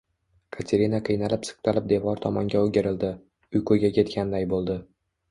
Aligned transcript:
Katerina 0.55 0.99
qiynalib-siqtalib 1.09 1.91
devor 1.91 2.21
tomonga 2.23 2.61
oʻgirildi, 2.67 3.11
uyquga 3.59 3.91
ketganday 3.99 4.49
boʻldi. 4.55 4.79